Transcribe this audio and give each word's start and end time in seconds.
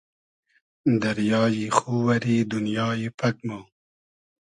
دئریای 1.01 1.61
خو 1.77 1.91
وئری 2.05 2.37
دونیای 2.51 3.03
پئگ 3.19 3.35
مۉ 3.47 3.61